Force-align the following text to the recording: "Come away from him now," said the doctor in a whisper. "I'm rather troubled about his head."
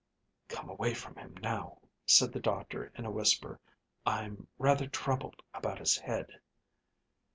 "Come 0.47 0.67
away 0.67 0.95
from 0.95 1.13
him 1.15 1.35
now," 1.43 1.77
said 2.07 2.33
the 2.33 2.39
doctor 2.39 2.91
in 2.97 3.05
a 3.05 3.11
whisper. 3.11 3.59
"I'm 4.03 4.47
rather 4.57 4.87
troubled 4.87 5.43
about 5.53 5.77
his 5.77 5.95
head." 5.95 6.41